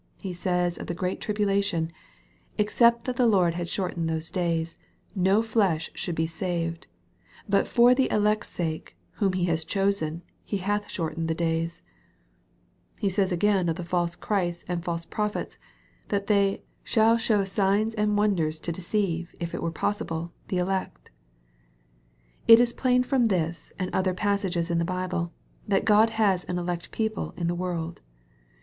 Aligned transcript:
He 0.19 0.33
says 0.33 0.79
of 0.79 0.87
the 0.87 0.95
great 0.95 1.21
tribulation, 1.21 1.91
"Except 2.57 3.05
that 3.05 3.17
the 3.17 3.27
Lord 3.27 3.53
had 3.53 3.69
shortened 3.69 4.09
those 4.09 4.31
days, 4.31 4.79
no 5.13 5.43
flesh 5.43 5.91
should 5.93 6.15
be 6.15 6.25
saved; 6.25 6.87
but 7.47 7.67
for 7.67 7.93
the 7.93 8.09
elect's 8.09 8.47
sake, 8.49 8.97
whom 9.17 9.33
He 9.33 9.45
hath 9.45 9.67
chosen, 9.67 10.23
He 10.43 10.57
hath 10.57 10.89
short 10.89 11.19
ened 11.19 11.27
the 11.27 11.35
days" 11.35 11.83
He 12.99 13.09
says 13.09 13.31
again 13.31 13.69
of 13.69 13.75
the 13.75 13.83
false 13.83 14.15
Christs 14.15 14.65
and 14.67 14.83
false 14.83 15.05
prophets, 15.05 15.59
that 16.07 16.25
they" 16.25 16.63
shall 16.93 17.15
show 17.15 17.45
signs 17.45 17.93
and 17.93 18.17
wonders, 18.17 18.59
to 18.61 18.71
deceive, 18.71 19.35
if 19.39 19.53
it 19.53 19.61
were 19.61 19.69
possible, 19.69 20.31
the 20.47 20.57
elect/' 20.57 21.11
It 22.47 22.59
is 22.59 22.73
plain 22.73 23.03
from 23.03 23.27
this, 23.27 23.71
and 23.77 23.93
other 23.93 24.15
passages 24.15 24.71
in 24.71 24.79
the 24.79 24.83
Bible, 24.83 25.31
that 25.67 25.85
God 25.85 26.09
has 26.17 26.43
an 26.45 26.57
elect 26.57 26.89
people 26.89 27.35
in 27.37 27.45
the 27.45 27.53
world. 27.53 28.01